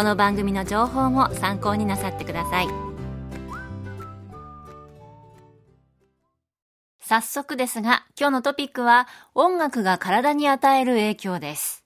[0.00, 2.68] この番組の情報も参考になさってください。
[7.02, 11.84] 早速ですが今日のトピックは音楽が体に与える影響です。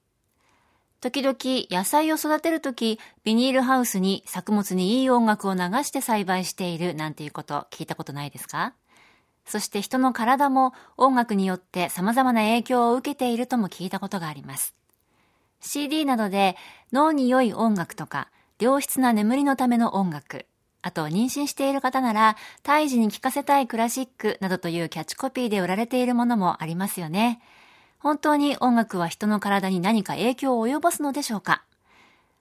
[1.00, 1.36] 時々
[1.72, 8.74] 野菜を育てるときビニールハウスに作物にいい音楽を流して栽培しているなんていうこと聞いたことないですか？
[9.44, 14.76] そして人の体も音楽によって様々な影響を受けているとも聞いたことがあります。
[15.64, 16.56] CD などで
[16.92, 20.46] 脳に良い音楽とか良質な眠りのための音楽、
[20.82, 27.40] あと妊娠している方なら胎児に聴かせたいクラシックなどというキャッチコピーで売られているものもありますよね。
[27.98, 31.64] 本当に音楽は人の体に何か影響を及ぼすのでしょうか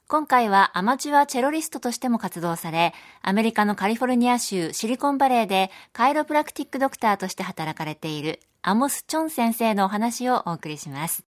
[0.09, 11.32] 今回はアマチュアチェロリストとしても活動され、アメリカのカリフォルニア州シリコンバレーでカイロプラクティックドクターとして働かれているアモス・チョン先生のお話をお送りします。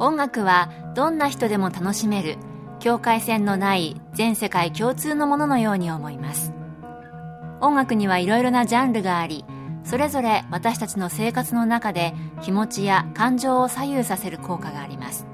[0.00, 2.38] 音楽はどんな人でも楽しめる
[2.78, 6.54] 境界線のない全世界共通のもののように思います。
[7.60, 9.44] 音楽にはいろいろなジャンルがあり
[9.84, 15.26] それぞれ私たちの生活の中で気持ちや感情を左右させる効果があります。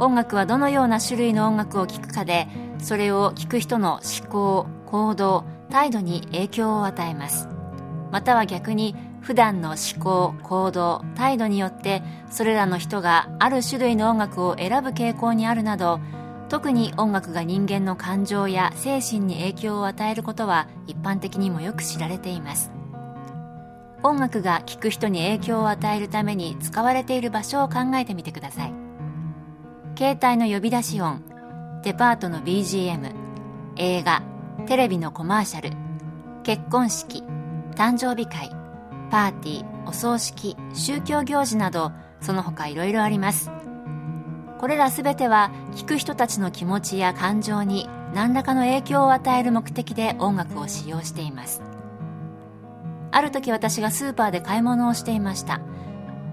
[0.00, 2.48] 音楽はどのような種類の音楽を聴くかで
[2.78, 7.48] それを聴く人の思考行動態度に影響を与えます。
[8.10, 15.98] または逆に普段の思考行動態度によってそれらの人がある種類の音楽を選ぶ傾向にあるなど
[16.50, 22.70] 特に音楽が人間の感情や精神に影響を与えることは一般的にもよく知られています。
[24.02, 28.74] 音楽が聴く人に影響を与えるために使われている場所を考えてみてください。
[29.96, 31.22] 携帯の呼び出し音
[31.82, 33.14] デパートの BGM
[33.76, 34.22] 映画
[34.66, 35.70] テレビのコマーシャル
[36.42, 37.22] 結婚式
[37.74, 38.63] 誕生日会。
[39.14, 43.48] パーティーお葬式宗教行事などその他いろいろあります。
[44.58, 51.62] これら全ては聴く人たちの気持ちや感情に何らかの影響を与える目的で音楽を使用しています。
[53.12, 55.60] ある時私がスーパーで買い物をしていました。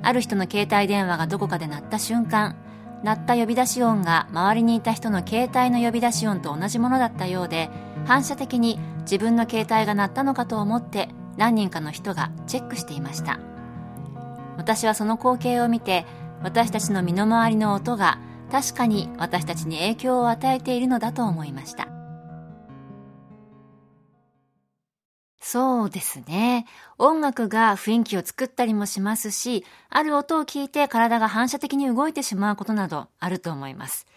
[0.01, 2.55] ある人の携帯電話がどこかで鳴った瞬間
[3.03, 7.69] 鳴った呼び出し音が周りにいた人の携帯の呼び出し音と同じものだったようで
[8.05, 13.39] 反射的に自分の携帯が鳴ったのかと思って何人かの人がチェックしていました
[14.57, 16.05] 私はその光景を見て
[16.43, 18.19] 私たちの身の回りの音が
[18.51, 21.87] 確かに私たちに影響を与えているのだと思いました
[25.43, 26.65] そうですね。
[26.97, 34.07] 音楽が雰囲気を作ったりもしますし、ある音を聞いて体が反射的に動いてしまうことなどあると思います。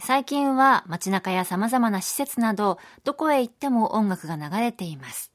[0.00, 5.30] 最近は街中や様々な施設など、どこへ行っても音楽が流れています。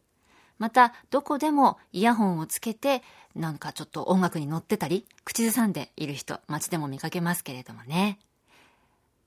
[0.63, 3.01] また、どこでもイヤホンをつけて、
[3.35, 8.17] なんかちょっと音楽に乗ってたり、口ずさんでいる人、街でも見かけますけれどもね。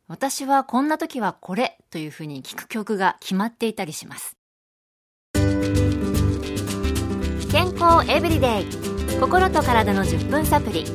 [0.09, 4.39] 私はこんな時はこれというふうに聞く曲が決まっていたりします。
[7.53, 10.87] 健康エブリデイ心と体の10分サプリ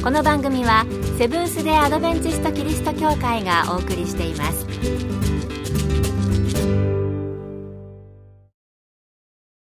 [0.00, 0.86] この番組は
[1.18, 5.21] セブンス・デ・アドベンチスト・キリスト教会がお送りしています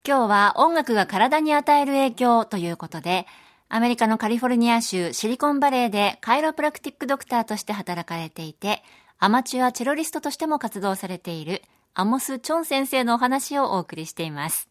[0.09, 3.27] 今日は音楽が体に与える影響ということで
[3.69, 8.83] アメリカのカリフォルニア州シリコンバレーでカイロプラクティックドクターとして働かれていて
[9.19, 11.61] アマチュアチェロリストとしても活動されている
[11.93, 14.71] アモス・チョン先生のお話をお送りしています。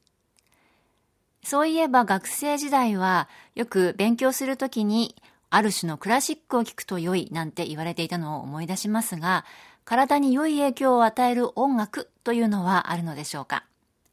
[1.43, 5.15] そういえば学生時代はよく勉強するときに
[5.51, 9.45] ある種のクラシックを聴くと良いなんて言われていたのを思い出しますが、
[9.85, 13.66] 体に良い影響を与える音楽というのはあるのでしょうか？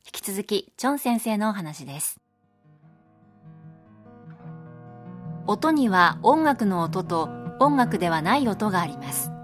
[0.05, 2.21] 引き続き、チョン先生のお話です。
[5.47, 7.29] 音には音楽の音と
[7.61, 9.35] 音楽ではない音があります。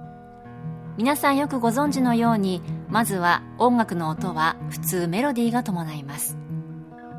[1.00, 2.60] 皆さんよくご存知のように
[2.90, 6.36] まずは音楽の音は普通メロディーが伴います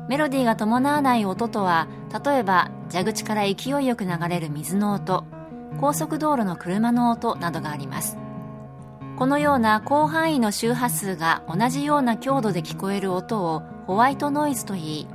[0.08, 1.88] メロディーが伴わない音とは
[2.24, 5.24] 例えば蛇口から勢いよく流れる水の音
[5.80, 8.18] 高速道路の車の音などがあります
[9.18, 15.08] このような広範囲の周波数が同じような強度で聞こえる音をホワイトノイズといい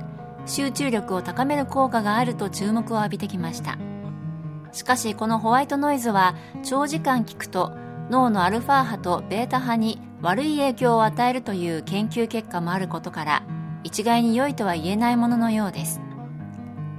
[0.46, 3.78] 集中力を高める効果があると注目を浴びてきました。
[4.72, 7.72] しかしこのホワイトノイズは長時間聞くと
[8.10, 13.42] 脳のアルファ波とベータ波に悪い影響を与えるという研究結果もあることから
[13.84, 16.00] 一概に良いとは言えないもののようです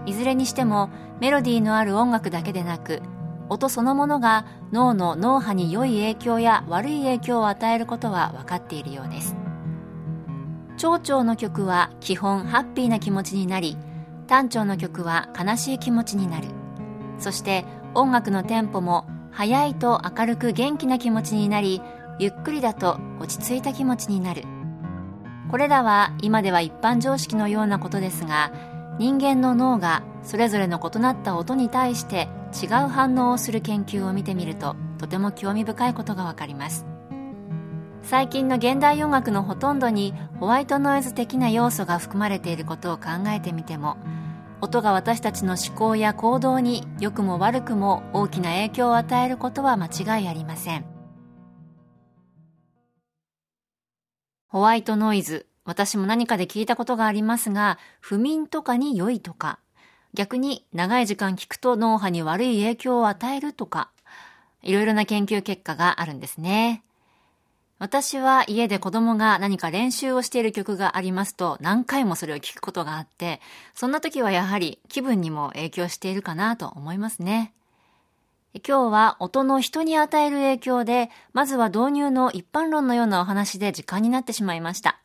[0.05, 3.01] いずれにしてもメロディーのある音楽だけでなく
[3.49, 9.35] 音そのものが脳の脳波に良い影響や悪い影響を与えることは分かっているようです。
[10.77, 13.77] 長調の曲は基本ハッピーな気持ちになり
[14.27, 16.47] 短調の曲は悲しい気持ちになる。
[17.17, 17.65] そして
[17.95, 21.81] 音楽のテンポも速いと明るく元気な気持ちになり
[22.19, 24.43] ゆっくりだと落ち着いた気持ちになる。
[25.49, 28.51] これらは今では一般常識のようなことですが
[28.99, 36.85] 人間の脳がそれぞれの異なった音に対して違う反応をする研究を見てみるととても興味深いことがわかります。
[38.01, 43.97] 最近の現代音楽のほとんどにホワイトノイズ的な要素が含まれていることを考えてみても
[44.61, 50.85] 音が私たちの思考や行動に良くも悪くも大きな影響を与えることは間違いありません。
[54.47, 59.59] ホワイトノイズ私も何かで聞いたことがありますが不眠とかに良いとか
[60.13, 63.89] 逆に長い時間聞くと脳波に悪い影響を与えるとか
[64.61, 66.83] いろいろな研究結果があるんですね
[67.79, 73.39] 私は家で子供が何か練習をしている曲がありますと何回もそれを聞くことがあって、
[73.73, 77.53] そんな時はやはり気分にも影響しているかなと思いますね。
[78.67, 84.99] 今日は音の人に与える影響で、まずは導入の一般論のようなお話で時間になってしまいました。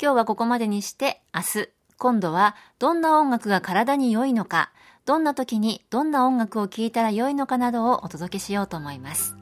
[0.00, 4.70] 今日はここまでにして、明日、今度はどんな音楽が体に良いのか、
[5.04, 9.34] どんな時にどんな音楽を聴いたら良いのかなどをお届けしようと思います。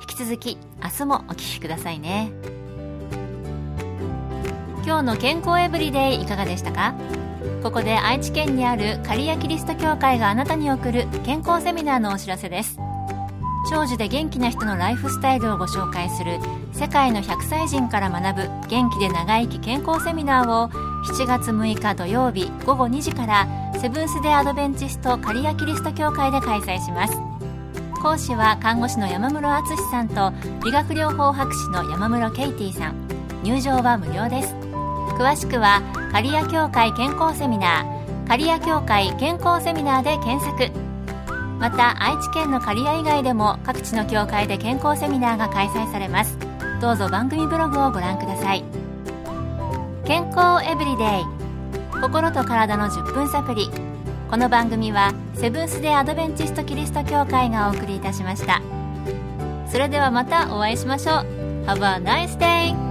[0.00, 2.30] 引き続き明日もお聴きくださいね。
[4.84, 6.94] 今日の健康エブリデイいかがでしたか？
[7.64, 12.78] ここで愛知県にある刈谷キリスト教会があなたに送る健康セミナーのお知らせです。
[13.68, 16.38] 長寿で元気な人のライフスタイルをご紹介する
[16.72, 23.46] 世界の100歳人から学ぶ元気で長生き健康セミナーを7月6日土曜日午後2時から
[23.80, 27.16] セブンス・デ・アドベンチスト刈谷キリスト教会で開催します。
[28.02, 30.32] 講師は看護師の山室敦さんと
[30.64, 32.94] 理学療法博士の山室ケイティさん。
[33.42, 34.54] 入場は無料です。
[35.18, 35.82] 詳しくは
[36.12, 38.28] 刈谷協会健康セミナー。
[38.28, 40.70] 刈谷協会健康セミナーで検索。
[41.58, 46.38] また愛知県の刈谷以外でも各地の協会で健康セミナーが開催されます。
[46.80, 48.89] どうぞ番組ブログをご覧ください。
[50.10, 52.00] 健康エブリデイ。
[52.00, 53.70] 心と体の10分サプリ
[54.28, 58.60] この番組はセブンス・デ・アドベンチスト・キリスト教会がお送りいたしました。
[59.70, 61.14] それではまたお会いしましょう。
[61.64, 62.89] Have a nice day!